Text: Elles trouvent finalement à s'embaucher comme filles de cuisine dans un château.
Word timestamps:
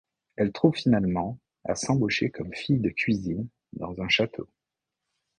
Elles 0.35 0.51
trouvent 0.51 0.73
finalement 0.75 1.37
à 1.63 1.75
s'embaucher 1.75 2.31
comme 2.31 2.51
filles 2.55 2.79
de 2.79 2.89
cuisine 2.89 3.47
dans 3.73 4.01
un 4.01 4.09
château. 4.09 4.49